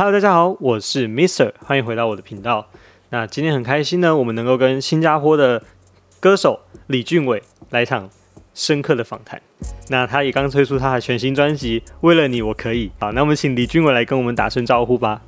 [0.00, 2.68] Hello，大家好，我是 Mister，欢迎回到我的频道。
[3.10, 5.62] 那今天很开心呢，我们能够跟新加坡的
[6.18, 8.08] 歌手李俊伟来一场
[8.54, 9.42] 深刻的访谈。
[9.90, 12.88] 那他也刚推出他的全新专辑《为了你我可以》。
[12.98, 15.20] 好，那我们请李俊伟来跟我们打声招呼吧。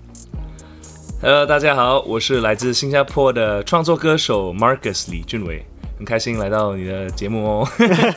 [1.20, 5.66] Hello，大家好，我是来自新加坡的创作歌手 Marcus 李俊伟，
[6.02, 7.68] 很开心来到你的节目哦。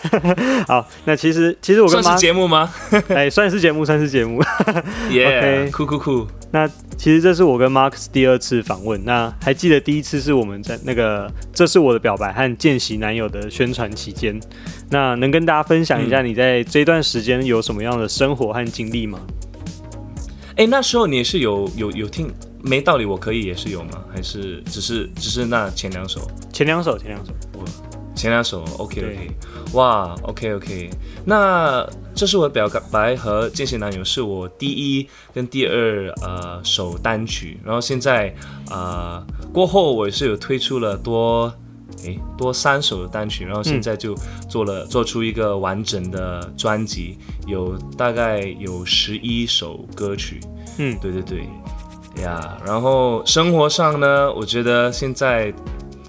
[0.67, 2.73] 好，那其实其实我跟算是妈节目吗
[3.09, 4.41] 哎算是节目，算是节目。
[5.11, 6.27] Yeah，OK 酷酷酷。
[6.49, 9.05] 那其实这是我跟 Marcus 第二次访问。
[9.05, 14.39] 那还记得第一次是我们在那个《这是我的表白》和见习男友的宣传期间。
[14.89, 19.19] 那能跟大家分享一下你在这段时间有什么样的生活和经历吗？
[20.55, 22.33] 哎，那时候你也是有有有听
[22.65, 24.03] 没道理我可以也是有吗？
[24.13, 26.27] 还是只是只是那前两首？
[26.51, 27.31] 前两首，前两首。
[28.15, 29.31] 前两首 OK OK，
[29.73, 30.89] 哇，OK OK，
[31.25, 38.33] 那这是我的表白和见习男友是我第一跟第二呃首单曲，然后现在
[38.71, 39.21] 呃
[39.51, 41.53] 过后我也是有推出了多
[42.05, 44.15] 诶多三首的单曲，然后现在就
[44.49, 50.39] 做了、做出一个完整的专辑，有大概有十一首歌曲，
[50.77, 50.97] 嗯。
[51.01, 51.49] 对对对，
[52.21, 55.53] 呀然后生活上呢，我觉得现在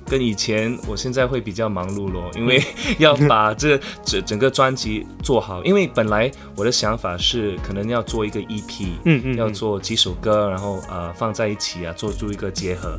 [0.09, 2.63] 跟以前，我现在会比较忙碌咯， 因为
[2.99, 5.65] 要把这整整个专辑做好。
[5.65, 12.99] 因为本来我的想法是可能要做一个 EP，嗯嗯，要做几首歌，然后呃放在一起啊，做出一个结合。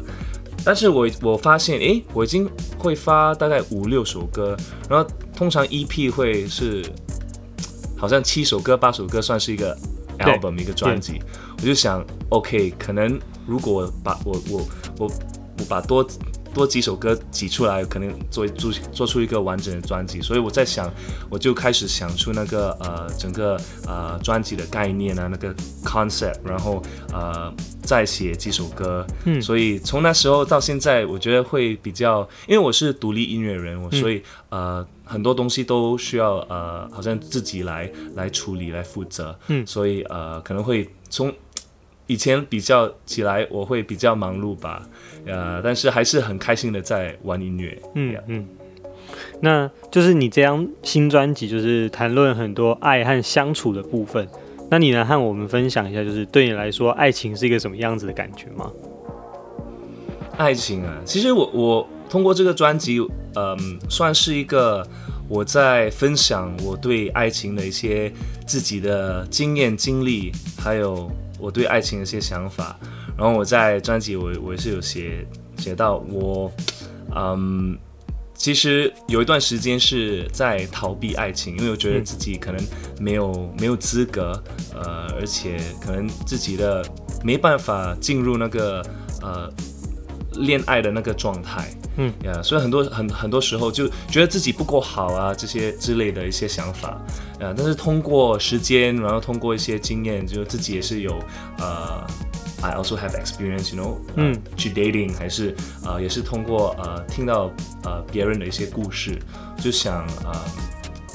[0.65, 4.57] 但是我我发现，诶，我已经会发大概五六首歌，
[4.89, 6.83] 然后通常 EP 会是
[7.95, 9.73] 好像七首歌、八首歌算是一个
[10.19, 11.21] album 一个专辑。
[11.57, 14.67] 我就想，OK，可能如果我把我我
[14.99, 15.11] 我
[15.59, 16.07] 我把多
[16.53, 20.21] 多几首歌挤出来，可能做做做出一个完整的专辑。
[20.21, 20.91] 所以我在想，
[21.29, 29.05] 我就开始想出那个呃整个呃专辑的概念啊，那个 concept，然后呃再写几首歌。
[29.25, 39.33] 嗯所以从那时候到现在，我觉得会比较，因为我是独立音乐人，我所以、呃很多东西都需要呃好像自己来来处理来负责。
[39.47, 41.33] 嗯所以呃可能会从
[42.07, 44.87] 以前比较起来，我会比较忙碌吧，
[45.25, 47.77] 呃，但是还是很开心的在玩音乐。
[47.95, 48.47] 嗯嗯。
[49.39, 54.27] 那就是你这张新专辑，就是谈论很多爱和相处的部分。
[54.69, 58.71] 那你能和我们分享一下，就是对你来说，爱情是一个什么样子的感觉吗？
[60.37, 62.99] 爱情啊，其实我我通过这个专辑，
[63.35, 63.57] 嗯，
[63.89, 64.85] 算是一个
[65.29, 68.11] 我在分享我对爱情的一些
[68.45, 71.09] 自己的经验经历，还有
[71.39, 72.77] 我对爱情的一些想法。
[73.17, 75.25] 然后我在专辑我我也是有写
[75.57, 76.51] 写到我，
[77.15, 77.77] 嗯，
[78.35, 82.61] 其实有一段时间是在逃避爱情，因为我觉得自己可能
[82.99, 84.41] 没有没有资格，
[84.75, 86.85] 呃，而且可能自己的
[87.23, 88.85] 没办法进入那个
[89.21, 89.51] 呃
[90.33, 91.67] 恋爱的那个状态。
[91.97, 92.13] 嗯。
[92.23, 96.97] 呀所以很多很很多时候就觉得自己不够好啊，这些之类的一些想法，
[97.39, 101.11] 呃，但是通过时间，然后通过一些经验，就自己也是有
[101.59, 102.05] 呃
[102.61, 104.41] ，I also have experience，you know，呃嗯。
[104.55, 107.51] 去 dating 还是呃也是通过呃听到
[107.83, 109.17] 呃别人的一些故事，
[109.61, 110.45] 就想呃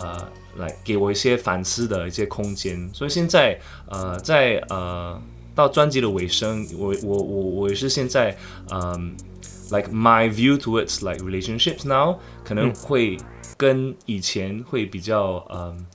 [0.00, 5.20] 呃来给我一些反思的一些空间，所以现在呃在呃
[5.54, 8.36] 到专辑的尾声，我我我我也是现在
[8.70, 9.14] 嗯、
[9.72, 13.16] like my view towards like relationships now 可能会
[13.56, 15.86] 跟以前会比较嗯、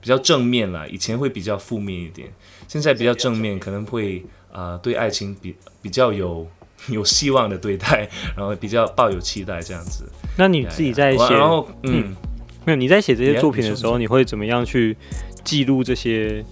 [0.00, 2.28] 比较正面啦，以前会比较负面一点，
[2.66, 6.46] 现在比较正面，可能会呃对爱情比比较有
[6.88, 10.04] 有希望的对待，然后比较抱有期待这样子。
[10.36, 12.14] 那你自己在写，然后嗯。
[12.66, 14.94] 没有你在写这些作品的时候，你你会怎么样去
[15.42, 16.44] 记录这些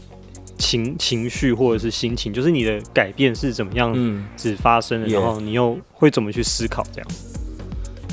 [0.58, 2.32] 情情绪或者是心情？
[2.32, 7.08] 就是你的改变是怎么样嗯子发生的然后你又会怎么去思考这样？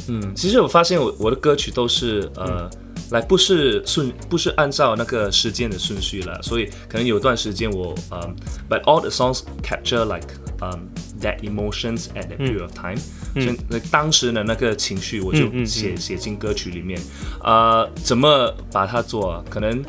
[0.08, 2.70] 嗯，其实我发现我我的歌曲都是呃，
[3.10, 8.36] 来不是顺不是按照那个时间的顺序了，所以可能有段时间我嗯、
[8.70, 10.28] b u t all the songs capture like
[10.62, 10.82] um
[11.20, 12.98] that emotions at that period of time，、
[13.34, 17.02] 所以那当时的那个情绪我就写、写进歌曲里面，
[17.44, 19.44] 呃，怎么把它做啊？
[19.50, 19.84] 可能。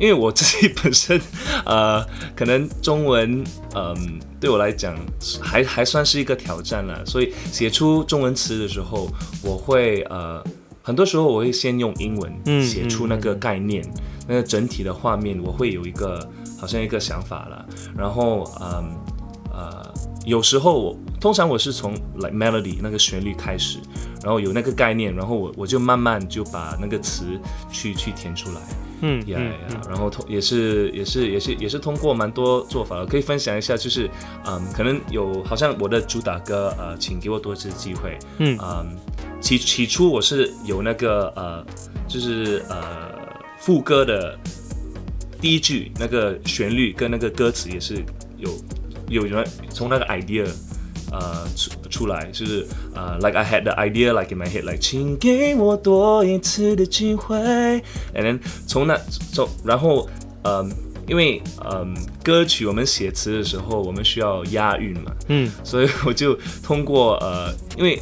[0.00, 1.20] 因为我自己本身，
[1.64, 2.04] 呃，
[2.34, 3.44] 可能中文，
[3.74, 4.96] 嗯、对我来讲
[5.40, 9.08] 还还算是一个挑战了，所以写出中文词的时候，
[9.42, 10.42] 我会呃，
[10.82, 13.84] 很多时候我会先用英文写出那个概念，
[14.26, 17.64] 那个整体的画面，我会有一个好像一个想法了，
[17.96, 18.96] 然后嗯
[19.52, 19.94] 呃，
[20.26, 23.78] 有时候我通常我是从 melody 那个旋律开始，
[24.24, 27.24] 然后有那个概念，然后我我就慢慢就把那个词
[27.70, 28.60] 去去填出来。
[29.06, 34.08] 嗯呀嗯呀，然后通也是也是也是也是通过蛮多做法的，可以分享一下，就是
[34.46, 38.96] 嗯，可能有好像我的主打歌呃，请给我多一次机会，嗯嗯，
[39.42, 41.66] 起起初我是有那个呃，
[42.08, 43.12] 就是呃
[43.58, 44.38] 副歌的
[45.38, 48.02] 第一句那个旋律跟那个歌词也是
[48.38, 48.50] 有
[49.08, 50.48] 有人从那个 idea。
[51.14, 57.36] 呃，出出来就是呃，like I had the idea like in my head，like 请给我多一次的机会
[58.14, 58.98] ，and then 从那
[59.32, 60.08] 从然后
[60.42, 60.68] 嗯，
[61.06, 61.40] 因为
[61.70, 61.94] 嗯
[62.24, 68.00] 歌曲我们写词的时候我们需要押韵嘛，嗯所以我就通过呃，因为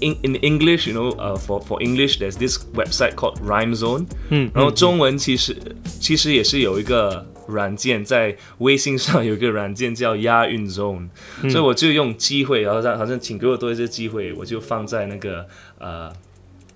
[0.00, 5.56] in in English you know 呃、for for English there's this website called Rhyme Zone，嗯，然后中文其实
[6.00, 11.08] 其实也是有一个软件，在微信上有一个软件叫押韵 Zone，、
[11.50, 15.46] 所以我就用机会，然后让好像请给我多一些机会，我就放在那个
[15.78, 16.12] 呃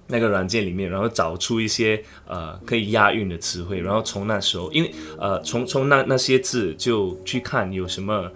[0.09, 8.31] 那个软件里面，然后找出一些呃可以押韵的词汇，然后从那时候，因为呃从从那那些字就去看有什么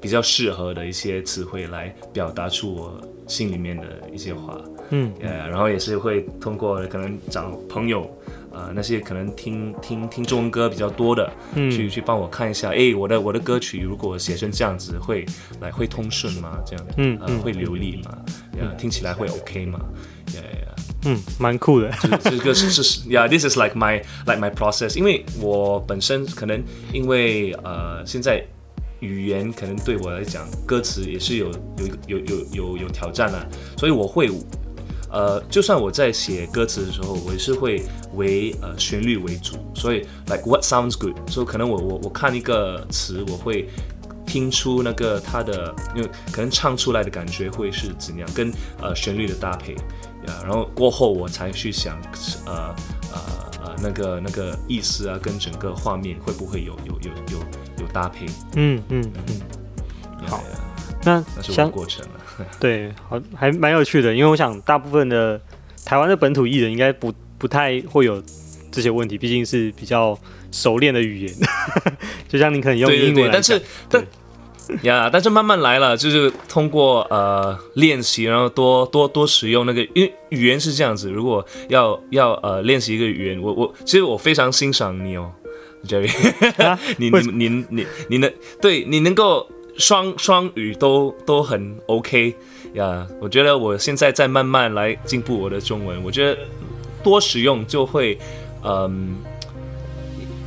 [0.00, 4.60] 比较适合的一些词汇来表达出我心里面的一些话。
[4.90, 5.12] 嗯。
[5.20, 8.08] 呃，然后也是会通过可能找朋友，
[8.56, 15.26] 呃，那些可能听听听中文歌比较多的，嗯去去帮我看一下，哎，我的我的歌曲如果写成这样子，会
[15.60, 16.58] 来会通顺吗？
[16.64, 18.16] 这样，呃，嗯嗯会流利吗？
[18.58, 19.78] 呀，听起来会 OK 吗？
[20.34, 20.74] 呀呀呀。
[21.04, 21.90] 嗯，蛮酷的。
[22.00, 24.96] 这这个是是呀、yeah,，this is like my like my process。
[24.96, 26.60] 因为我本身可能
[26.92, 28.42] 因为呃现在
[29.00, 34.30] 语言可能对我来讲，歌词也是有有有有有有挑战啊，所以我会
[35.10, 37.82] 呃，就算我在写歌词的时候，我也是会
[38.14, 43.68] 为呃旋律为主，所以 like what sounds good，所以可能我我我看一个词，我会。
[44.28, 49.72] 听出那个它的，因为可能唱出来的感觉会是怎样，跟呃旋律的搭配，
[50.26, 51.96] 呀，然后过后我才去想，
[52.44, 52.74] 呃
[53.12, 53.20] 呃
[53.64, 57.38] 呃那个那个意思啊，跟整个画面会不会有有有有
[57.84, 58.26] 有搭配？
[58.56, 59.40] 嗯嗯嗯，
[60.26, 60.42] 好
[61.06, 62.46] 那那是我的相过程了。
[62.60, 65.40] 对，好，还蛮有趣的，因为我想大部分的
[65.84, 68.22] 台湾的本土艺人应该不不太会有
[68.70, 70.18] 这些问题，毕竟是比较
[70.52, 71.34] 熟练的语言，
[72.28, 74.04] 就像你可能用英文但是但
[74.82, 85.30] 呀，但是慢慢来了，就是通过呃练习，然后多多多使用那个，因为语言是这样子，如果要要呃练习一个语言，我我其实我非常欣赏你哦
[85.86, 86.10] ，Jerry，、
[86.66, 86.76] 啊？
[86.98, 89.48] 你你你你你能对你能够
[89.78, 92.34] 双双语都都很 OK
[92.74, 96.38] 呀，我觉得我现在在慢慢来进步我的中文，我觉得
[97.02, 98.18] 多使用就会
[98.62, 99.16] 嗯。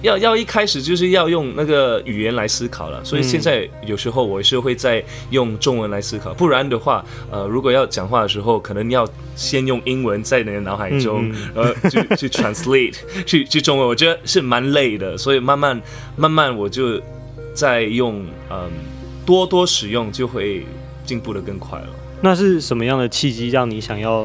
[0.01, 9.05] 要要一开始就是要用那个语言来思考了，所以现在有时候我是会在用中文来思考，不然的话，呃，如果要讲话的时候，可能要
[9.35, 12.95] 先用英文在你的脑海中，然后去去 translate
[13.27, 15.81] 去去中文，我觉得是蛮累的，所以慢慢
[16.15, 16.97] 慢慢我就
[17.53, 18.71] 在用，嗯，
[19.29, 20.65] 多多使用就会
[21.05, 21.87] 进步的更快了。
[22.19, 24.23] 那是什么样的契机让你想要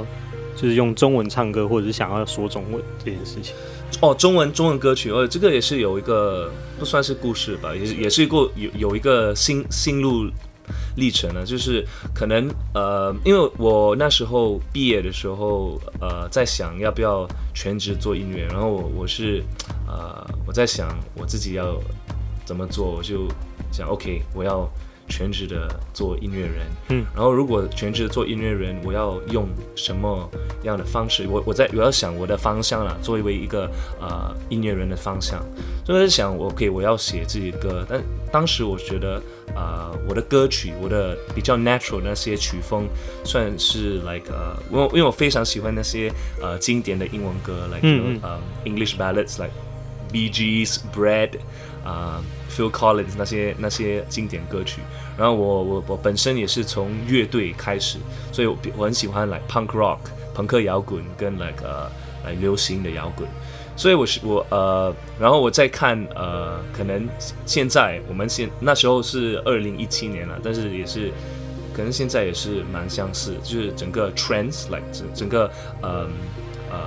[0.57, 3.55] 就是用中文唱歌，或者是想要说中文这件事情？
[4.01, 10.27] 哦，中文中文歌曲，哦，这个也是有一个不算是故事吧，也是也是一个有有一个心心路
[10.97, 11.85] 历程呢，就是
[12.15, 19.45] 可能呃，因为我那时候毕业的时候，呃，在想要不要全职做音乐，然后我我是
[19.87, 21.79] 呃我在想我自己要
[22.47, 23.29] 怎么做，我就
[23.71, 24.67] 想 OK，我要
[25.09, 29.47] 全职的做音乐人，嗯，然后如果全职做音乐人，我要用
[29.77, 30.29] 什么
[30.63, 31.27] 样的方式？
[31.29, 33.71] 我我在我要想我的方向了，作为一个
[34.01, 35.39] 呃音乐人的方向，
[35.85, 39.23] 所以我在想我可以我要写自己的歌，但当时我觉得
[39.55, 42.87] 呃我的歌曲，我的比较 natural 那些曲风，
[43.25, 47.87] 算是 like 呃，我因为我非常喜欢那些呃经典的英文歌，like
[48.23, 49.53] 呃 English ballads like
[50.11, 51.39] Bee Gees, Bread，
[51.85, 52.23] 啊、
[52.55, 54.81] Phil Collins 那些那些经典歌曲。
[55.17, 57.99] 然后我我我本身也是从乐队开始，
[58.33, 59.99] 所以我我很喜欢 like punk rock
[60.35, 61.91] 朋克摇滚跟 like 呃
[62.25, 63.29] 来流行的摇滚。
[63.77, 67.09] 所以我是我呃，然后我再看呃，可能
[67.45, 71.11] 现在我们现那时候是二零一七年了，但是也是
[71.73, 75.51] 可能现在也是蛮相似，就是整个 trends like 整整个
[75.83, 76.09] 呃
[76.71, 76.79] 呃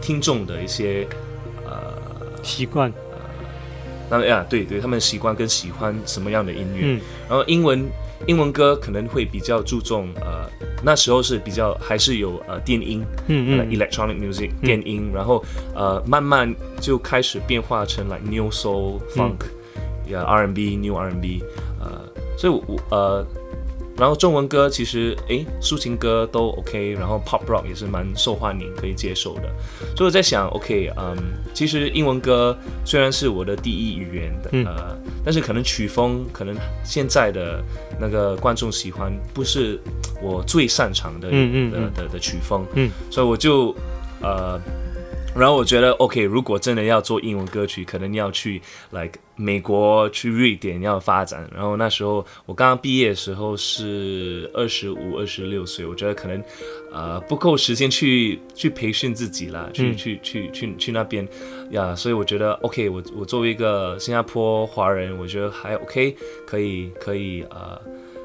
[0.00, 1.06] 听众的一些
[1.64, 1.94] 呃
[2.42, 2.92] 习惯，
[4.12, 7.00] 当然呀，对对，他们习惯跟喜欢什么样的音乐，嗯。
[7.30, 7.88] 然后英文
[8.26, 10.46] 英文歌可能会比较注重呃，
[10.84, 13.58] 那时候是比较还是有呃电音，呃嗯。
[13.58, 15.42] 嗯 electronic music 电音，然后
[15.74, 19.38] 呃慢慢就开始变化成 like new soul funk，
[20.10, 21.42] 呀、R&B new R&B，
[21.80, 22.02] 呃，
[22.36, 23.26] 所以我我呃，
[24.02, 29.42] 然然后中文歌其实诶，抒情歌都 OK，然后 pop rock 也是蛮受欢迎，可以接受的。
[29.96, 31.16] 所以我在想，OK，嗯，
[31.54, 37.62] 其实英文歌虽然是我的第一语言的，呃，但是可能曲风可能现在的
[38.00, 39.78] 那个观众喜欢不是
[40.20, 43.72] 我最擅长的的的的曲风，嗯，所以我就
[44.20, 44.60] 呃。
[45.34, 48.60] 然后我觉得，OK，如果真的要做英文歌曲，可能要去
[48.90, 51.48] like 美国、去瑞典要发展。
[51.52, 56.44] 然后那时候我刚刚毕业的时候是二十五、二十六岁，我觉得可能
[56.92, 61.26] 呃不够时间去去培训自己了，去去去去去那边
[61.70, 61.96] 呀。
[61.96, 66.14] 所以我觉得，OK，我我作为一个新加坡华人，我觉得还 OK，
[66.46, 67.80] 可以可以呃，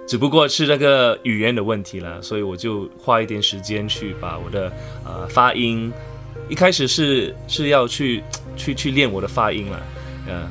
[0.06, 2.22] 只不过是那个语言的问题了。
[2.22, 4.70] 所以我就花一点时间去把我的
[5.06, 5.90] 呃发音。
[6.50, 8.24] 一开始是是要去
[8.56, 9.82] 去去练我的发音了，
[10.28, 10.50] 呃，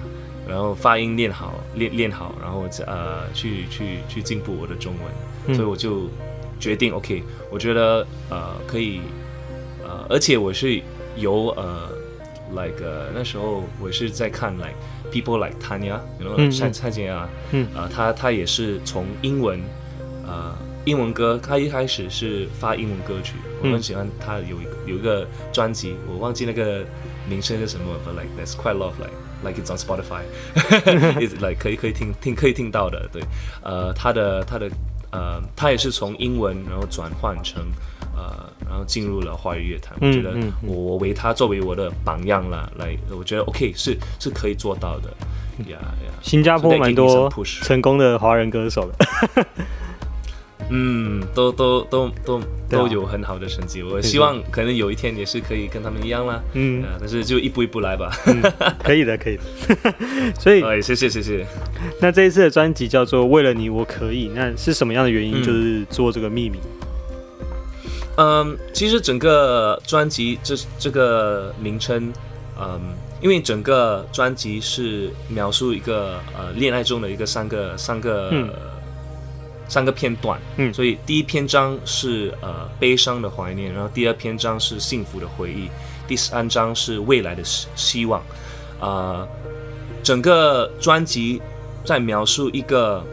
[0.48, 4.92] 然后发音练好，练练好，然后呃去去去进步我的中
[5.46, 6.08] 文，所以我就
[6.60, 9.00] 决定 OK，我觉得呃可以，
[9.84, 10.80] 呃，而且我是
[11.16, 11.88] 由呃
[12.52, 12.84] ，like
[13.14, 14.74] 那时候我是在看 like
[15.10, 19.60] people like Tanya，然后蔡蔡健雅，嗯，啊，他他也是从英文，
[20.26, 20.54] 呃。
[20.86, 26.84] 英文歌，他一开始是发英文歌曲，我很喜欢他有一个有一个专辑，我忘记那个
[27.28, 29.10] 名称是什么，but like that's quite love like
[29.42, 33.20] like it's on Spotify，it's like 可以可以听听可以听到的，对，
[33.64, 34.70] 呃，他的他的
[35.10, 37.64] 呃，他也是从英文然后转换成
[38.16, 45.12] 呃，然后进入了华语乐坛，我觉得我我为他作为我的榜样了，来，我觉得 OK 是是可以做到的，
[46.22, 47.28] 新加坡蛮多
[47.60, 49.46] 成功的华人歌手的。
[50.68, 56.42] 嗯，都都都都都有很好的成绩，我希望可能有一天也是可以跟他们一样啦。
[56.54, 58.10] 嗯，但是就一步一步来吧。
[58.82, 59.42] 可以的，可以的。
[60.40, 61.46] 所以，哎，谢谢谢谢。
[62.00, 65.40] 那这一次的专辑叫做《为了你我可以》，那是什么样的原因？
[65.40, 66.58] 就是做这个秘密。
[68.16, 72.12] 嗯，其实整个专辑这这个名称，
[72.60, 72.80] 嗯，
[73.20, 78.32] 因为整个专辑是描述一个呃恋爱中的一个三个三个。
[79.68, 85.68] 三个片段，嗯，所以第一篇章是呃悲伤的怀念，然后第二篇章是幸福的回忆，
[86.06, 88.22] 第三章是未来的希希望，
[88.80, 89.26] 啊，
[90.04, 91.42] 整个专辑
[91.84, 93.04] 在描述一个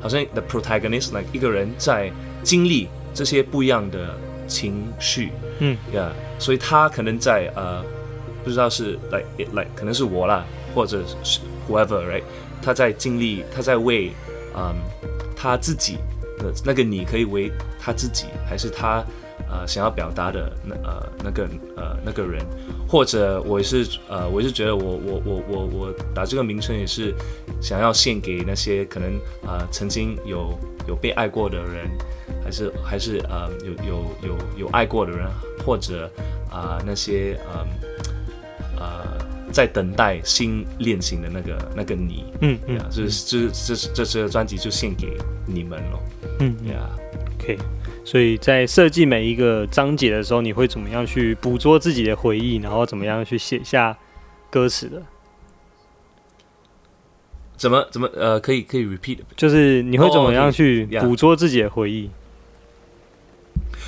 [0.00, 4.14] 好像 the protagonist，like 一个人在经历这些不一样的
[4.46, 7.82] 情绪，嗯，yeah，所以他可能在呃
[8.44, 10.44] 不知道是 like like 可能是我啦，
[10.74, 12.22] 或者是 whoever，right，
[12.60, 14.12] 他在经历，他在为，
[14.54, 14.74] 嗯。
[15.44, 15.98] 他自己
[16.38, 19.04] 的那个你可以为他自己，还是他
[19.46, 21.46] 呃想要表达的那呃那个
[21.76, 22.42] 呃那个人，
[22.88, 27.14] 或者我是呃我是觉得我我我我我打这个名称也是
[27.60, 30.58] 想要献给那些可能呃曾经有
[30.88, 31.90] 有被爱过的人，
[32.42, 35.28] 还是还是呃有有有有爱过的人，
[35.62, 36.10] 或者
[36.50, 37.93] 啊那些嗯。
[39.54, 46.00] 在等待新恋情的那个那个你，嗯嗯，就是这这这这专辑就献给你们了，
[46.40, 46.90] 嗯呀
[47.38, 47.56] ，OK，
[48.04, 53.96] 所以在设计每一个章节的时候，你会怎么样去捕捉自己的回忆，然后怎么样去写下
[54.50, 55.00] 歌词的？
[57.56, 62.10] 怎么怎么呃，可以可以 repeat，就是你会怎么样去捕捉自己的回忆？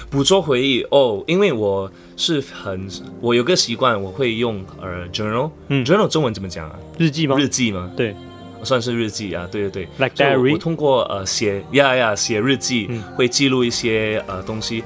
[0.09, 2.89] 捕捉回忆哦，因为我是很，
[3.21, 6.79] 我有个习惯，我会用呃 journal，嗯，journal 中文怎么讲啊？
[6.97, 7.37] 日记吗？
[7.37, 7.91] 日记吗？
[7.97, 8.15] 对，
[8.63, 10.53] 算是日记啊，对对对，like diary。
[10.53, 14.85] 我通过呃写呀呀写日记，会记录一些呃东西，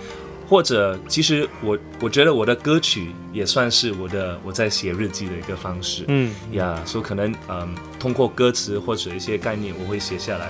[0.49, 10.49] 或者其实我我觉得我的歌曲也算是我的我在写日记的一个方式，嗯呀，所以可能嗯通过歌词或者一些概念，我会写下来，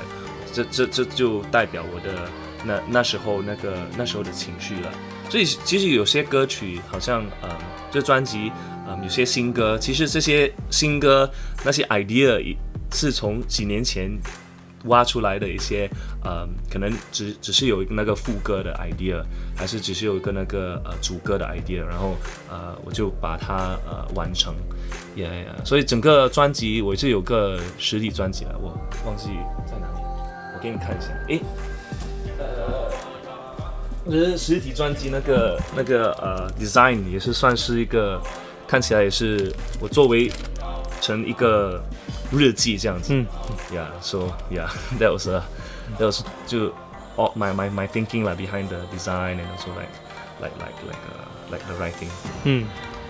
[0.53, 2.31] 这这这就代表我的。
[2.65, 4.91] 那那时候那个那时候的情绪了，
[5.29, 7.49] 所以其实有些歌曲好像呃，
[7.91, 8.53] 这专辑
[8.87, 11.31] 呃有些新歌，其实这些新歌
[11.65, 12.57] 那些 idea
[12.93, 14.11] 是从几年前
[14.85, 15.89] 挖出来的一些
[16.25, 19.23] 呃，可能只只是有一个那个副歌的 idea，
[19.57, 22.17] 还是只是有一个那个呃主歌的 idea，然后
[22.51, 24.55] 呃我就把它呃完成，
[25.15, 28.69] 也所以整个专辑我是有个实体专辑了，我
[29.07, 29.29] 忘记
[29.67, 30.01] 在哪里，
[30.55, 31.41] 我给你看一下，诶。
[34.07, 38.21] 我觉得实体专辑那个那个呃 design 也是算是一个
[38.67, 40.29] 看起来也是我作为
[41.01, 41.81] 成一个
[42.33, 43.13] 日记这样子。
[43.13, 43.27] 嗯
[43.73, 45.43] ，Yeah，so yeah，that was a
[45.99, 46.73] that was 就
[47.17, 49.93] all my my my thinking like behind the design and also like
[50.41, 50.99] like like like
[51.53, 52.09] like the writing。
[52.45, 52.67] 嗯，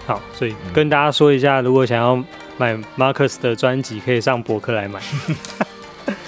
[0.07, 2.23] 好，所以跟大家说一下，如果想要
[2.59, 5.01] 买 Marcus 的专辑，可以上博客来买。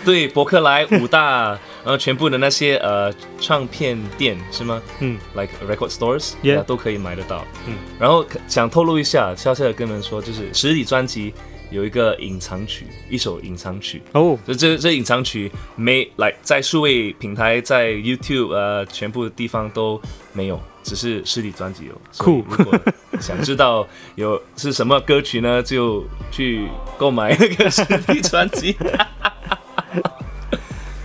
[0.04, 1.58] 对，博客来五大。
[1.84, 4.80] 然后全部的那些呃唱片店是吗？
[5.00, 7.44] 嗯，like record stores，Yeah 都可以买得到。
[7.66, 11.34] 嗯，然后想透露一下，悄悄的跟你们说，就是实体专辑
[11.70, 14.00] 有一个隐藏曲，一首隐藏曲。
[14.12, 20.00] 哦，就这这隐藏曲没来在数位平台，在 YouTube 呃全部的地方都
[20.32, 22.00] 没有，只是实体专辑有。
[22.16, 22.78] 酷如果
[23.20, 23.84] 想知道
[24.14, 28.76] 有是什么歌曲呢，就去购买那个实体专辑。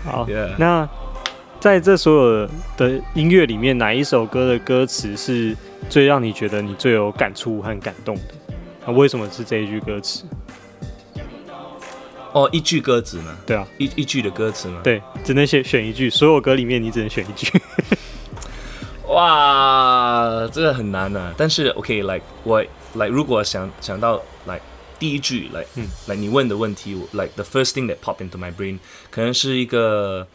[0.07, 0.89] 好 Yeah 那
[1.59, 5.55] 在这所有的音乐里面，哪一首歌的歌词是
[5.89, 8.21] 最让你觉得你最有感触和感动的？
[8.85, 10.23] 啊，为什么是这一句歌词？
[12.31, 13.35] 哦，一句歌词呢？
[13.45, 14.79] 对啊，一一句的歌词吗？
[14.83, 17.51] 对，只能选选一句，所有歌里面你只能选一句。
[19.09, 21.33] 哇，这个很难啊。
[21.35, 22.61] 但是 OK，like、我
[22.93, 24.61] like 如果想想到 like
[24.98, 28.78] 第一句 like 嗯 like 你问的问题我，like the first thing that pop into my brain
[29.10, 30.26] 可能是一个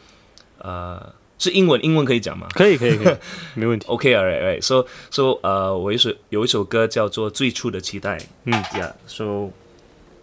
[0.59, 3.15] 呃是英文，英文可以讲吗可以，可以，可以，
[3.53, 3.85] 没问题。
[3.87, 4.61] ？OK，alright，right、right.
[4.61, 8.17] So so 呃，我一首有一首歌叫做《最初的期待》。
[8.45, 9.51] 嗯 Yeah，so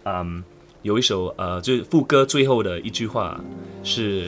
[0.03, 0.43] 嗯，
[0.81, 3.39] 有一首呃，就是副歌最后的一句话
[3.83, 4.27] 是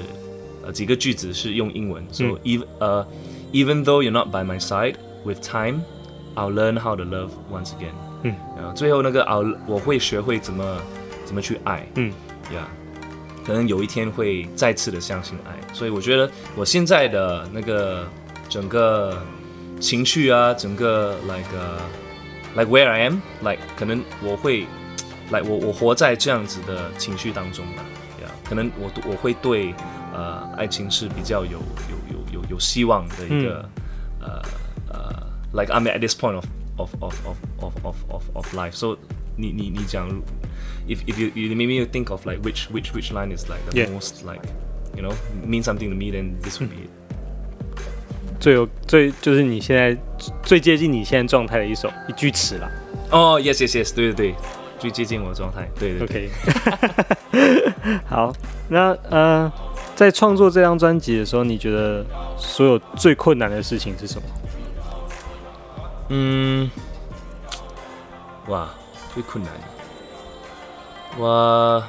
[0.63, 3.07] 呃几个句子是用英文，so 嗯 even 呃，
[3.51, 5.81] even though you're not by my side, with time,
[6.35, 8.00] I'll learn how to love once again。
[8.22, 10.80] 嗯，然后最后那个 I'll 我会学会怎么
[11.24, 11.86] 怎么去爱。
[11.96, 12.12] 嗯
[12.50, 12.64] ，Yeah，
[13.44, 18.06] 可能有一天会再次的相信爱，所以我觉得我现在的那个
[18.48, 19.20] 整个
[19.80, 21.48] 情绪啊，整个 like、
[22.54, 24.66] like where I am，like 可能我会
[25.30, 27.82] ，like 我我活在这样子的情绪当中吧
[28.20, 29.74] ，Yeah，可能我我会对
[30.14, 31.58] 呃爱情是比较有
[31.90, 33.68] 有有有有希望的一个、
[34.20, 34.42] 呃
[34.92, 36.44] 呃，like I'm at this point of
[36.82, 38.96] of of of of of of of life，so
[39.36, 40.08] 你你你讲
[40.86, 43.80] ，if if you you maybe you think of like which which which line is like the
[43.80, 43.90] Yeah.
[43.90, 44.42] most like
[44.94, 45.14] you know
[45.46, 46.90] mean something to me, then this would be it.
[48.40, 49.96] 最有最就是你现在
[50.42, 52.70] 最接近你现在状态的一首一句词啦。
[53.10, 54.34] 哦、y e s yes yes，对对对，
[54.78, 56.30] 最接近我的状态，对对对。
[57.32, 58.32] OK，好，
[58.68, 59.52] 那呃，
[59.94, 62.04] 在创作这张专辑的时候，你觉得
[62.36, 64.28] 所有最困难的事情是什么？
[66.14, 66.70] 嗯，
[68.48, 68.68] 哇，
[69.14, 69.50] 最困难。
[69.54, 69.60] 的，
[71.16, 71.82] 我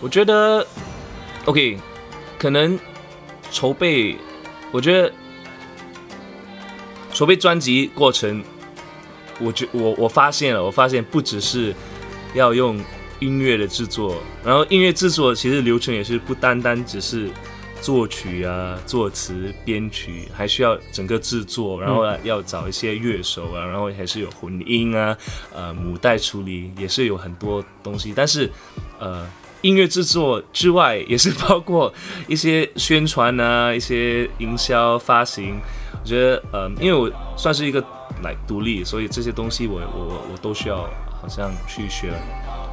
[0.00, 0.66] 我觉得
[1.44, 1.78] ，OK，
[2.38, 2.78] 可能
[3.50, 4.16] 筹备，
[4.70, 5.12] 我觉得
[7.12, 8.42] 筹备专辑过程，
[9.38, 11.74] 我觉我我发现了，我发现不只是
[12.32, 12.82] 要用
[13.20, 17.28] 音乐的制作，然后音乐制作其实流程也是不单单只是
[17.82, 25.18] 作曲啊、作词、编曲，还需要整个制作，然后要找一些乐手啊，然后还是有混音啊、
[25.52, 28.12] 呃母带处理，也是有很多东西。
[28.14, 28.48] 但是
[29.00, 29.26] 呃，
[29.62, 31.92] 音乐制作之外，也是包括
[32.28, 35.60] 一些宣传啊、一些营销、发行。
[36.00, 37.84] 我觉得呃，因为我算是一个
[38.22, 40.88] 来独立，所以这些东西我我我我都需要
[41.20, 42.12] 好像去学。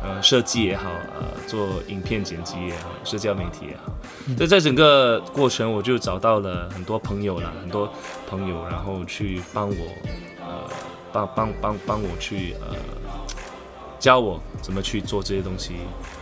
[0.01, 3.91] 呃，设计也好，呃，做影片剪辑也好，社交媒体也好，
[4.38, 7.91] 所以在整个过程，我就找到了很多朋友啦，很多
[8.29, 9.75] 朋友，然后去帮我，
[10.39, 10.69] 呃，
[11.12, 12.77] 帮帮帮帮我去呃，
[13.99, 15.73] 教我怎么去做这些东西。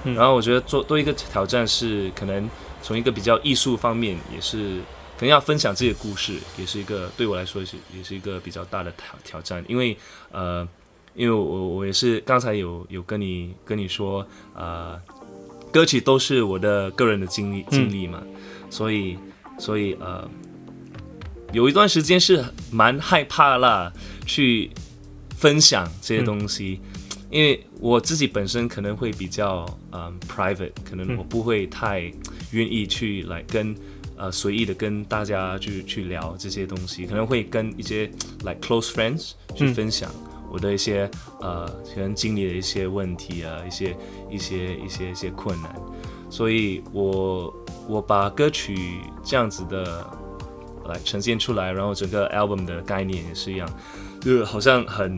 [0.06, 2.50] 嗯然后我觉得做多一个挑战是，可能
[2.82, 4.80] 从一个比较艺术方面，也是
[5.20, 9.96] 可能要分享自己的故事，也是一个对我来说是也是一个比较大的挑挑战，因为
[10.32, 10.68] 呃。
[11.18, 14.26] 因为我我也是刚才有有跟你跟你说，
[14.56, 14.98] 呃，
[15.72, 18.22] 歌曲都是我的个人的经历经历嘛，
[18.70, 19.18] 所以
[19.58, 20.30] 所以呃，
[21.52, 23.92] 有一段时间是蛮害怕啦，
[24.26, 24.70] 去
[25.36, 26.80] 分享这些东西，
[27.30, 32.02] 因为我自己本身可能会比较嗯 private，可能我不会太
[32.52, 33.76] 愿意去来跟。
[34.20, 38.08] 呃，随意的跟大家去去聊这些东西，可能会跟一些
[38.40, 40.10] like close friends 去分享。
[40.50, 41.10] 我的一些
[41.42, 43.96] 呃，可能经历的一些问题啊，一些
[44.30, 45.76] 一些一些一些困难，
[46.30, 47.54] 所以我
[47.88, 50.08] 我把歌曲这样子的
[50.88, 53.70] 来呈现出来，然后整个 album 的概念也是一样，
[54.22, 55.18] 就是好像很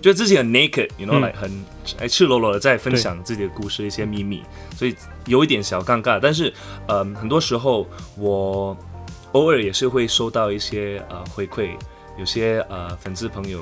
[0.00, 1.64] 觉得自己很 naked，you know，、嗯 like 很
[2.00, 4.42] 哎赤裸裸的在分享自己的故事一些秘密，
[4.76, 4.94] 所以
[5.26, 6.52] 有一点小尴尬，但是
[6.88, 7.86] 呃，很多时候
[8.18, 8.76] 我
[9.32, 11.70] 偶尔也是会收到一些呃回馈，
[12.18, 13.60] 有些呃粉丝朋友。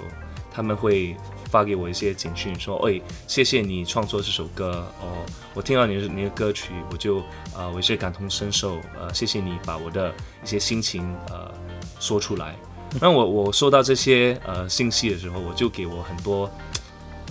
[0.50, 1.16] 他们会
[1.50, 7.22] 发给我一些简讯，说：“哎，谢谢你创作这首歌哦，我听到你的你的歌曲，我就
[7.56, 10.12] 呃我也是感同身受，呃，谢谢你把我的
[10.44, 11.50] 一些心情呃
[11.98, 12.54] 说出来。
[13.00, 16.50] 那我我收到这些呃信息的时候，我就给我很多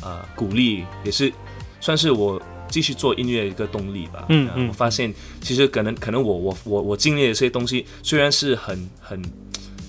[0.02, 1.32] 呃鼓励，也是
[1.82, 4.26] 算是我继续做音乐的一个动力吧。
[4.30, 9.22] 嗯我发现其实可能可能我我我我经历的这些东西，虽然是很很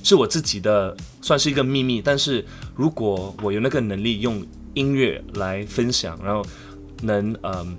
[0.02, 6.44] 是我自己的，算是一个秘密，但是如果我有那个能力用音乐来分享，然后
[7.02, 7.76] 能嗯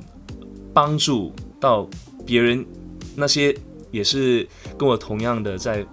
[0.74, 1.88] 帮助到
[2.26, 2.66] 别人，
[3.16, 3.56] 那些
[3.92, 5.86] 也是跟我同样的在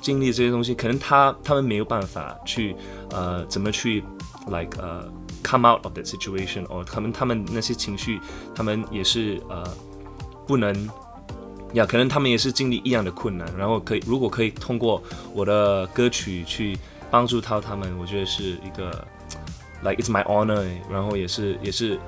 [0.00, 2.74] 经历这些东西，可能他他们没有办法去
[3.10, 4.02] 呃怎么去
[4.46, 5.06] like 呃
[5.42, 8.20] come out of that situation，or 他们他们那些情绪，
[8.54, 9.64] 他们也是呃
[10.46, 10.88] 不能
[11.72, 15.02] 呀，可能他们也是经历一样的困难，然后可以如果可以通过
[15.34, 16.78] 我的歌曲去
[17.10, 19.06] 帮助到他们，我觉得是一个
[19.82, 21.98] like it's my honor，然后也是也是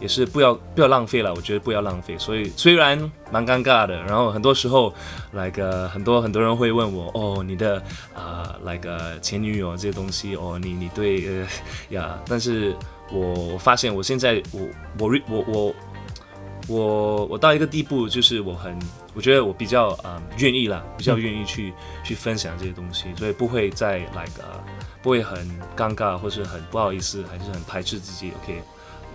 [0.00, 2.16] 也是不要不要浪费了，我觉得不要浪费。
[2.16, 2.98] 所以虽然
[3.30, 4.94] 蛮尴尬的，然后很多时候
[5.32, 7.76] ，like、很多很多人会问我，哦，你的
[8.14, 8.88] 啊、呃、like、
[9.20, 11.46] 前女友这些东西，哦，你你对呃
[11.90, 12.74] 呀，但是
[13.12, 13.20] 我
[13.52, 14.60] 我发现我现在我
[14.98, 15.74] 我我我
[16.68, 18.78] 我我到一个地步，就是我很
[19.18, 24.62] 我觉得我比较啊、呃愿意啦，比较愿意去、去分享这些东西，所以不会再 like 呃
[25.02, 25.44] 不会很
[25.76, 28.62] 尴尬或是很不好意思，还是很排斥自己，OK。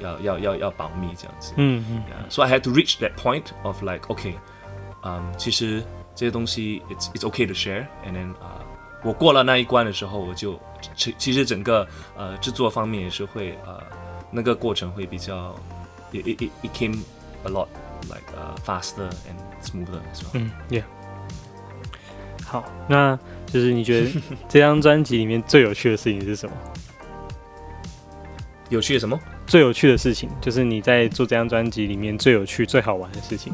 [0.02, 1.54] 要要要要保密这样子。
[1.56, 2.30] 嗯嗯 Yeah.
[2.30, 4.34] So I had to reach that point of like, okay,
[5.04, 5.82] 嗯、其实
[6.13, 7.86] 这些东西 it's it's okay to share.
[8.06, 8.60] And then 啊、
[9.04, 10.60] 我过了那一关的时候，我就
[10.96, 11.88] 其其实整个
[12.18, 13.82] 呃制作方面也是会呃
[14.32, 15.56] 那个过程会比较
[16.12, 16.98] it it it it came
[17.46, 17.68] a lot
[18.10, 20.32] like 呃 faster and smoother as well.
[20.34, 20.84] 嗯，Yeah。
[22.46, 26.56] 好，那就是你觉得这张专辑里面最有趣的事情是什么？
[28.70, 29.20] 有趣的什么？
[29.46, 33.54] 最有趣的事情就是你在做这张专辑里面最有趣、最好玩的事情。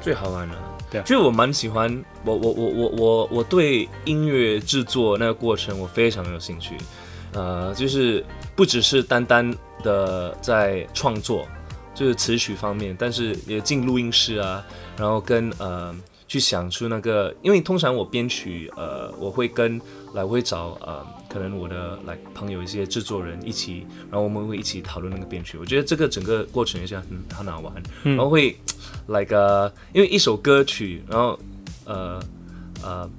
[0.00, 0.54] 最好玩的，
[0.90, 6.76] 对啊就是我蛮喜欢，我我我我我我对音乐制作那个过程我非常有兴趣，
[7.32, 8.24] 呃，就是
[8.56, 11.46] 不只是单单的在创作，
[12.00, 14.64] 就是词曲方面，但是也进录音室啊，
[14.96, 15.94] 然后跟呃
[16.26, 19.78] 去想出那个，因为通常我编曲，呃，我会跟
[20.14, 28.56] 来我会找呃可能我的来朋友一些制作人一起，然后我们会一起讨论那个编曲，我觉得这个整个过程也是很很好玩，然后会
[29.06, 31.38] like 呃，因为一首歌曲，然后
[31.84, 32.18] 呃
[32.82, 33.10] 呃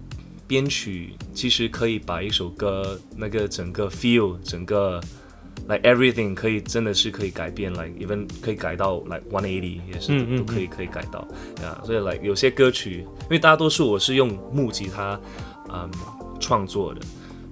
[0.48, 5.00] 编曲其实可以把一首歌那个整个 feel 整个
[5.68, 11.20] like everything 可以真的是可以改变，like even 可以改到 like one eighty 也是嗯嗯都可以可以改到。
[11.64, 15.20] 啊所以 like 有些歌曲，因为大多数我是用木吉他
[15.72, 15.90] 嗯
[16.40, 17.02] 创作的，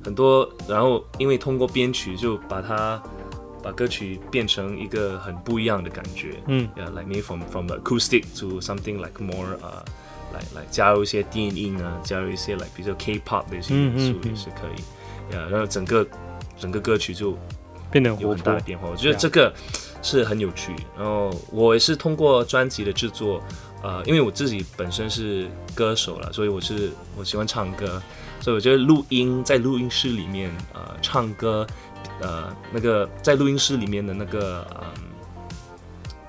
[0.03, 3.01] 很多然后因为通过编曲就把它
[3.61, 9.83] 把歌曲变成一个很不一样的感觉，嗯，yeah like maybe from from acoustic to something like more 呃、
[10.33, 16.07] 来来加入一些电音啊，加入一些 like 比较 K-pop 的一些元素也是可以，呀、然后整个
[16.57, 17.37] 整个歌曲就
[17.91, 18.59] 变得有很大的。
[18.61, 18.87] 变化。
[18.89, 19.53] 我觉得这个
[20.01, 20.73] 是很有趣。
[20.97, 23.41] 然后我也是通过专辑的制作，
[23.83, 28.01] 呃，因为我自己本身是歌手了，所以我是我喜欢唱歌，
[28.39, 31.65] 所以我觉得录音在录音室里面，呃，唱歌，
[32.21, 35.03] 呃，那个在录音室里面的那个，嗯，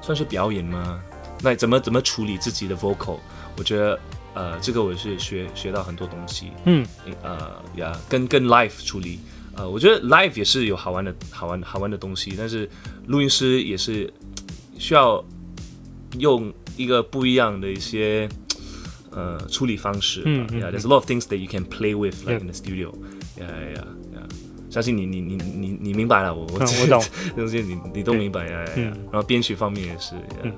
[0.01, 1.01] 算是表演吗？
[1.42, 3.18] 那怎么怎么处理自己的 vocal？
[3.57, 3.99] 我觉得。
[4.33, 6.87] 呃，这个我是学学到很多东西，嗯
[7.20, 9.18] 呃呀，跟跟 life 处理，
[9.57, 12.69] 呃，我觉得 live 也是有好玩的好玩好玩的东西，但是
[13.07, 14.13] 录音师也是
[14.79, 15.23] 需要
[16.19, 18.29] 用一个不一样的一些
[19.11, 20.27] 呃处理方式吧。
[20.27, 22.93] 嗯嗯 yeah, there's a lot of things that you can play with like in the studio.
[23.39, 23.85] Yeah, yeah,
[24.15, 24.29] yeah.
[24.71, 28.65] 相信你你你你你明白了，我我嗯我懂这 东西你你都明白呀。
[28.77, 28.95] Yeah, yeah.
[29.11, 30.15] 然后编曲方面也是。
[30.45, 30.53] 嗯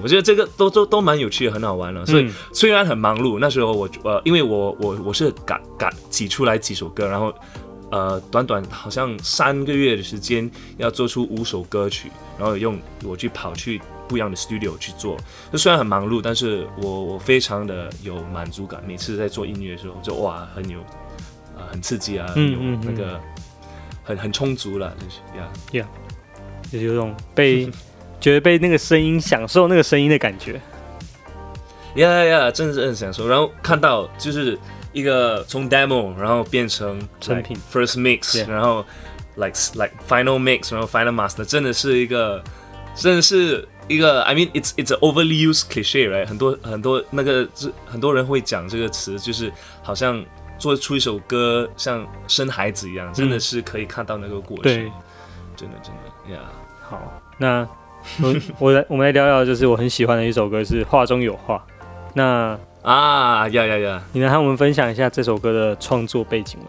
[0.00, 2.06] 我觉得这个都都都蛮有趣的，很好玩了。
[2.06, 7.34] 所以嗯虽然很忙碌，那时候我呃，因为我我我是赶赶挤出来几首歌，然后
[7.92, 13.78] 呃，短短好像三个月的时间要做出五首歌曲，然后用我去跑去
[14.08, 15.14] 不一样的 studio 去做。
[15.52, 18.82] 就虽然很忙碌，但是我我非常的有满足感。
[18.86, 20.80] 每次在做音乐的时候，就哇，很有
[21.54, 23.20] 啊、很刺激啊，很有那个
[24.02, 25.86] 很很充足了，就是呀。
[26.70, 27.70] 就是有种被
[28.18, 30.58] 觉得被那个声音享受那个声音的感觉。
[31.96, 33.28] 呀呀呀，真的是很享受。
[33.28, 34.58] 然后看到就是
[34.92, 38.84] 一个从 demo 然后变成成品 first mix，、然后
[39.36, 42.42] like like final mix，然后 final master，真的是一个，
[42.94, 44.22] 真的是一个。
[44.22, 46.26] I mean it's it's an overly used cliche，right？
[46.26, 49.52] 很多很多那个是很多人会讲这个词，就是
[49.82, 50.24] 好像
[50.58, 54.64] 做出一首歌像生孩子一样，真的是可以看到那个过程。
[54.64, 54.74] 对，
[55.56, 55.92] 真的真
[56.26, 56.40] 的呀。
[56.82, 57.00] 好，
[57.38, 57.66] 那
[58.22, 61.56] 我 我来我们来聊聊，就是我很喜欢的一首歌是《画中有画》。
[62.14, 64.02] 那啊呀呀呀！
[64.12, 66.66] 你能和我们分享一下这首歌的创作背景吗？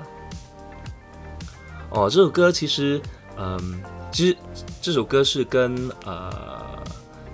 [1.89, 3.01] 哦，这首歌其实，
[3.35, 4.37] 嗯，其实
[4.79, 6.31] 这首歌是跟呃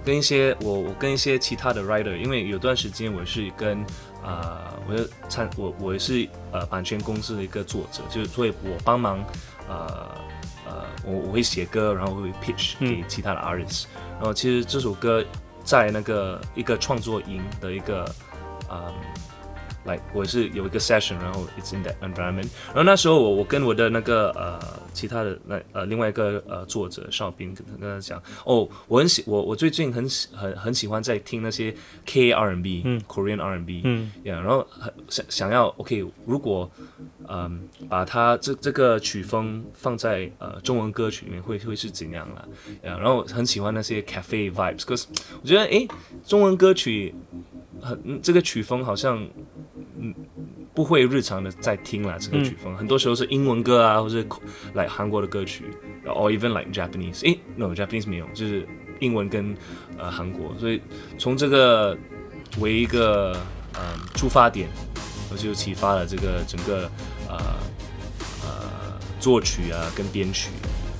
[0.05, 3.83] 跟一些我我跟一些其他的 writer，因为有段时间我是跟
[4.23, 9.19] 呃我是参我我是呃版权公司的一个作者，就是所以我帮忙
[9.67, 10.07] 呃
[10.65, 13.87] 呃我我会写歌，然后会 pitch 给其他的 artist，
[14.17, 15.21] 然后其实这首歌
[15.65, 18.09] 在那个一个创作营的一个
[18.69, 18.93] 呃。
[19.85, 22.49] 来，我是有一个 session，然后 it's in that environment。
[22.67, 24.59] 然后那时候我我跟我的那个呃
[24.93, 31.73] 其他的那呃另外一个呃作者邵斌跟跟他讲，哦，我很喜我我最近很喜很很喜欢在听那些
[32.05, 34.67] K R N B，嗯，Korean R N B，嗯，呀，然后
[35.07, 36.69] 想想要 OK，如果
[37.29, 42.45] 嗯把它这这个曲风放在呃中文歌曲里面会会是怎样啦？
[42.83, 45.07] 呀，然后很喜欢那些 cafe vibes，可是
[45.41, 45.87] 我觉得诶，
[46.27, 47.15] 中文歌曲。
[47.81, 49.17] 很这个曲风好像
[49.99, 50.13] 嗯
[50.73, 54.23] 不会日常的在听啦这个曲风，很多时候是英文歌啊，或者
[54.73, 55.65] 来韩国的歌曲
[56.05, 58.67] ，or even like Japanese，诶，no Japanese 没有，就是
[58.99, 59.55] 英文跟
[59.97, 60.81] 呃韩国，所以
[61.17, 61.97] 从这个
[62.59, 63.35] 为一个
[63.75, 63.81] 嗯
[64.15, 64.69] 出发点，
[65.31, 66.89] 我就启发了这个整个
[67.27, 67.37] 呃
[68.43, 70.49] 呃作曲啊跟编曲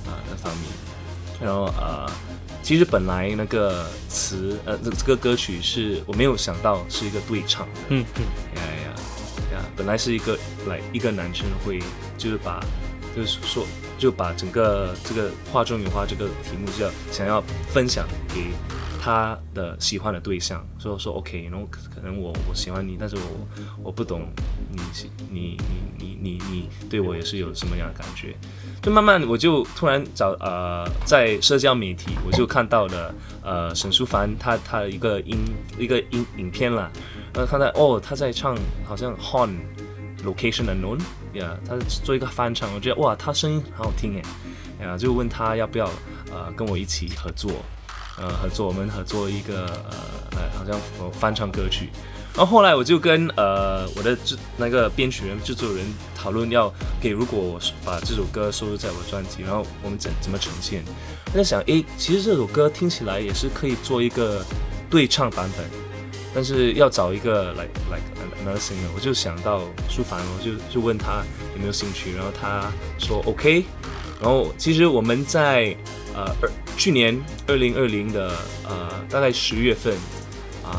[0.06, 0.64] 啊那方面，
[1.40, 2.10] 然后啊。
[2.62, 8.22] 其实本来那个词，呃，这这个歌曲是我没有想到是一个对唱的，嗯嗯，
[8.56, 8.94] 呀呀
[9.54, 11.80] 呀，本来是一个来一个男生会
[12.16, 12.64] 就是把
[13.16, 13.66] 就是说
[13.98, 18.46] 就把整个这个画中有画这个题目叫想要分享给
[19.02, 23.48] 他的喜欢的对象，说说 OK，然后可能我我喜欢你，但是我
[23.84, 24.28] 我不懂
[24.70, 24.80] 你
[25.30, 25.56] 你
[25.98, 28.36] 你你你你对我也是有什么样的感觉。
[28.82, 35.38] 就慢慢我就突然找呃在社交媒体我就看到了呃沈淑凡他他一个音
[35.78, 36.90] 一个音影片了，
[37.34, 39.58] 然后看到哦他在唱好像 Horn
[40.24, 40.98] Location Unknown，
[41.34, 44.20] 呀他做一个翻唱，我觉得哇他声音很好听
[44.80, 45.86] 哎，呀就问他要不要
[46.32, 47.50] 呃跟我一起合作，
[48.18, 49.96] 呃合作我们合作一个呃
[50.32, 50.80] 呃好像
[51.12, 51.90] 翻唱歌曲。
[52.36, 60.82] 然后后来我就跟呃我的制那个编曲人制作人讨论要给如果我把这首歌收录在我专辑，然后我们怎怎么呈现？
[61.32, 64.44] 我在想，诶，其实这首歌听起来也是可以做一个
[64.88, 65.66] 对唱版本，
[66.32, 68.02] 但是要找一个 like like
[68.44, 73.64] another singer，我就想到舒凡，我就就问他有没有兴趣，然后他说 OK。
[74.20, 75.76] 然后其实我们在
[76.14, 76.32] 呃
[76.76, 78.30] 去年二零二零的
[78.68, 79.94] 呃大概十月份
[80.64, 80.78] 啊。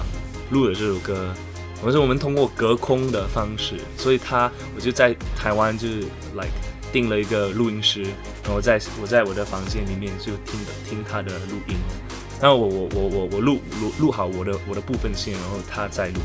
[0.51, 1.33] 录的这首歌，
[1.81, 5.99] 我是我们通过隔空的方式，所以他我就在台湾就是
[6.33, 6.51] like
[6.91, 8.03] 订了一个录音师，
[8.43, 11.77] 然后在我在我的房间里面就听的听他的录音，
[12.41, 16.19] 然后我我我我我录录录好我的我的部分线，然后他再录，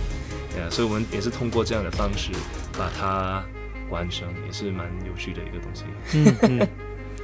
[0.59, 2.33] 啊，所以我们也是通过这样的方式
[2.77, 3.45] 把它
[3.91, 5.85] 完成，也是蛮有趣的一个东西，
[6.15, 6.69] 嗯嗯，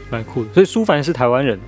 [0.09, 0.55] 蛮酷的。
[0.55, 1.59] 所以苏凡是台湾人。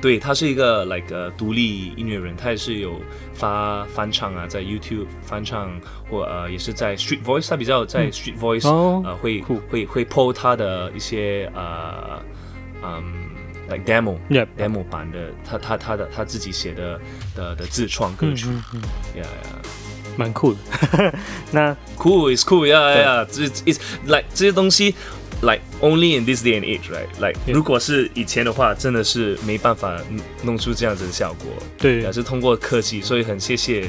[0.00, 3.00] 对他是一个 like 独立音乐人，他也是有
[3.34, 5.70] 发翻唱啊，在 YouTube 翻唱
[6.08, 8.66] 或呃也是在 Street Voice，他比较在 Street Voice
[9.04, 12.18] 呃会会会 po 他的一些呃
[12.82, 13.02] 嗯
[13.68, 14.16] like demo
[14.56, 17.00] demo 版的他他他的他自己写的
[17.36, 18.46] 的的自创歌曲
[19.14, 20.58] ，yeah yeah，蛮酷的。
[21.52, 24.94] 那 cool is cool，yeah yeah，这 is like 这些东西。
[25.42, 27.08] Like only in this day and age, right?
[27.18, 29.96] Like 如果是以前的话，真的是没办法
[30.42, 31.46] 弄出这样子的效果。
[31.78, 33.86] 对，也是通过科技，所以很谢谢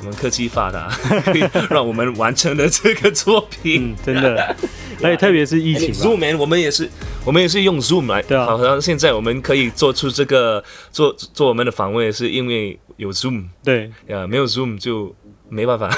[0.00, 0.90] 我们科技发达，
[1.68, 3.94] 让我们完成了这个作品。
[4.02, 4.56] 真的，
[5.02, 6.88] 而且特别是疫情，Zoom，我们也是，
[7.26, 8.22] 我们也是用 Zoom 来。
[8.22, 13.44] 对啊，好像现在我们可以做出这个做做我们的访问，是因为有 Zoom。
[13.62, 15.14] 对，呀，没有 Zoom 就
[15.50, 15.90] 没办法。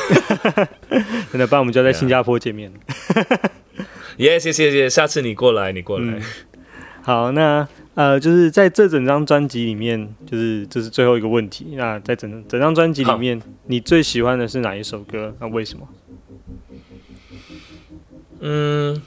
[1.30, 2.72] 真的，不然我们就要在新加坡见面。
[4.18, 6.20] 耶，谢谢谢，下次你过来，你过来。
[7.02, 11.74] 好，那呃，就是在这整张专辑里面，就是这是最后一个问题。
[11.76, 15.34] 那在整整张专辑里面，你最喜欢的是哪一首歌？
[15.40, 15.88] 那为什么？
[18.40, 19.00] 嗯，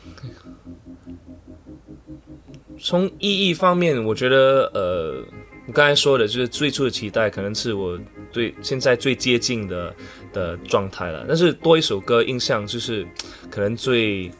[2.79, 5.23] 从意义方面，我觉得呃，
[5.67, 7.97] 我刚才说的就是最初的期待，可能是我
[8.31, 9.95] 对现在最接近的
[10.33, 11.23] 的状态了。
[11.27, 13.05] 但是多一首歌，印象就是
[13.51, 14.31] 可能最。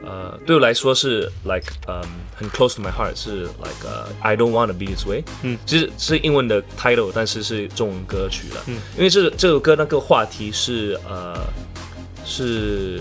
[0.00, 2.00] 呃，对我来说是 like，嗯，
[2.36, 3.88] 很 close to my heart，是 like
[4.20, 5.24] I don't want to be this way。
[5.42, 8.62] 嗯，其实是英文的 title，但是是中文歌曲了。
[8.68, 11.36] 嗯，因为这这首歌那个话题是呃
[12.24, 13.00] 是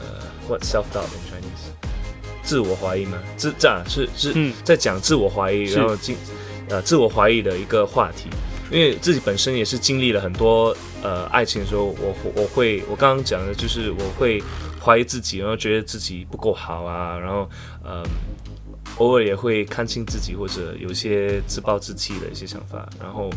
[0.00, 1.68] 呃 what self doubt in Chinese，
[2.42, 3.18] 自我怀疑吗？
[3.36, 6.16] 自这样是是在讲自我怀疑，然后经
[6.70, 8.30] 呃自我怀疑的一个话题。
[8.70, 14.42] 因为自己本身也是经历了很多呃爱情的时候，我我会我刚刚讲的就是我会。
[14.82, 17.48] 怀疑自己，然后觉得自己不够好啊，然后，
[17.84, 18.02] 嗯，
[18.96, 23.28] 偶尔也会看清自己，或者有些自暴自弃的一些想法，然后，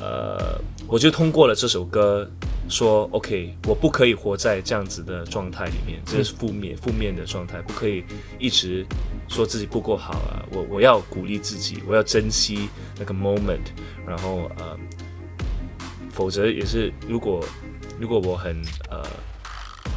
[0.00, 2.28] 呃，我就通过了这首歌
[2.68, 8.04] 说，OK，我不可以活在这样子的状态里面，这是负面负面的状态，不可以
[8.40, 8.84] 一直
[9.28, 13.66] 说自己不够好啊，我我要鼓励自己，我要珍惜那个 moment，
[14.04, 14.76] 然后呃，
[16.10, 17.44] 否则也是如果
[18.00, 19.06] 如果我很呃。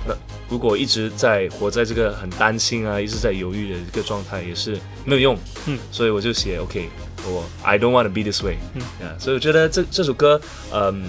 [0.08, 0.16] 那
[0.50, 5.38] 如果一直在活在这个很担心啊，一直在犹豫的一个状态，也是没有用。
[5.68, 6.90] 嗯，所以我就写 OK，
[7.26, 8.58] 我 I don't want to be this way。
[8.74, 10.40] 嗯，啊，所以我觉得这这首歌，
[10.72, 11.04] 嗯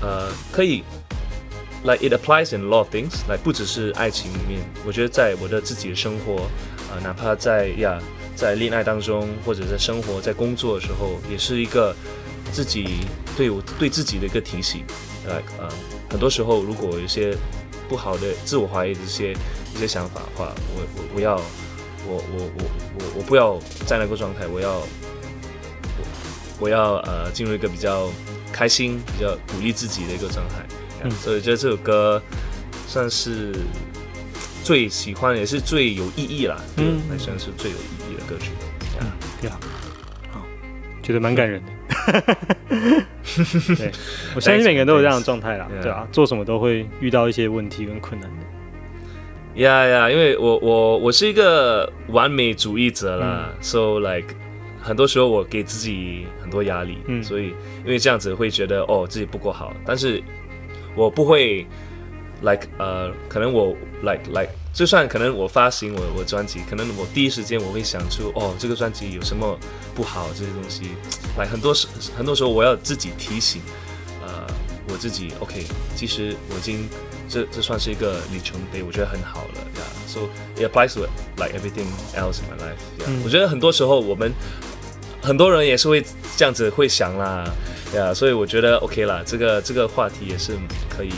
[0.00, 0.82] 呃，可以
[1.84, 6.42] ，like it applies in a lot of things，like 不只是爱情里面，我觉得在我的自己的生活，
[6.90, 8.00] 啊，哪怕在呀，
[8.34, 11.94] 在恋爱当中，或者在生活在工作的时候，也是一个
[12.50, 13.06] 自己
[13.36, 14.84] 对我对自己的一个提醒。
[15.26, 15.68] like 呃，
[16.10, 17.34] 很多时候如果有一些
[17.88, 19.32] 不好的自我怀疑的这些
[19.74, 21.36] 一些想法的话，我我不要
[22.06, 22.64] 我我我
[22.98, 24.86] 我我不要在那个状态，我要我
[26.60, 28.10] 我要呃进入一个比较
[28.52, 30.64] 开心、比较鼓励自己的一个状态。
[31.02, 32.22] 嗯，所以觉得这首歌
[32.86, 33.52] 算是
[34.62, 36.56] 最喜欢，也是最有意义啦。
[36.76, 38.52] 嗯，还算是最有意义的歌曲。
[39.00, 39.06] 嗯，
[39.40, 39.58] 对啊，
[40.30, 40.40] 好，
[41.02, 41.72] 觉得蛮感人的。
[43.76, 43.90] 对，
[44.34, 49.62] 我相信每个人都有这样的状态啦，对啊，做什么都会遇到一些问题跟困难的。
[49.62, 54.34] 呀呀，因为我我我是一个完美主义者啦，so like
[54.82, 60.22] 很多时候我给自己很多压力，所以因为这样子会觉得哦自己不够好，但是
[60.94, 61.66] 我不会
[62.42, 64.50] like 呃，可能我 like like。
[64.74, 69.56] 就算可能我发行我我专辑，可能我第一时间我会想出哦，这个专辑有什么
[69.94, 70.90] 不好这些东西，
[71.38, 73.62] 来很多时很多时候我要自己提醒，
[74.20, 74.44] 呃，
[74.88, 76.88] 我自己 OK，其实我已经
[77.28, 80.12] 这这算是一个里程碑，我觉得很好了，Yeah.
[80.12, 81.06] So it applies to
[81.36, 82.82] like everything else in my life.
[82.98, 83.22] Yeah.
[83.24, 84.32] 我觉得很多时候我们
[85.22, 86.04] 很多人也是会
[86.36, 87.44] 这样子会想啦
[87.94, 88.12] ，Yeah.
[88.12, 90.58] 所以我觉得 OK 啦，这个这个话题也是
[90.90, 91.12] 可以。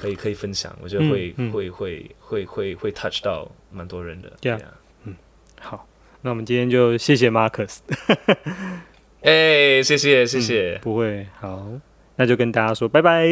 [0.00, 4.32] 可以可以分享，我觉得会会会会会会 touch 到蛮多人的。
[4.40, 4.60] 对啊，
[5.04, 5.14] 嗯，
[5.60, 5.86] 好，
[6.22, 7.78] 那我们今天就谢谢 Marcus。
[9.22, 11.66] 哎，谢谢谢谢，不会，好，
[12.16, 13.26] 那就跟大家说拜拜。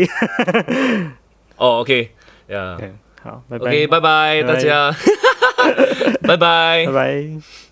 [1.56, 2.10] 哦，OK，
[2.48, 2.76] 呀，
[3.22, 4.94] 好，OK，拜拜，大家，
[6.22, 7.65] 拜拜， 拜拜。